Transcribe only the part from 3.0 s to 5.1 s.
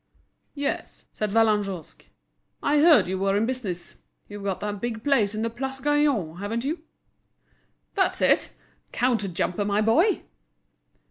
you were in business. You've got that big